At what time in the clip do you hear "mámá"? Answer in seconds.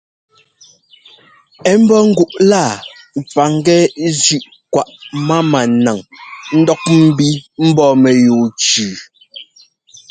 5.27-5.59